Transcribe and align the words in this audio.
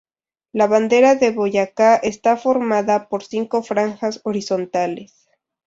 La 0.51 0.65
Bandera 0.65 1.13
de 1.13 1.29
Boyacá 1.29 1.95
está 1.95 2.35
formada 2.35 3.07
por 3.07 3.21
cinco 3.21 3.61
franjas 3.61 4.19
horizontales. 4.23 5.27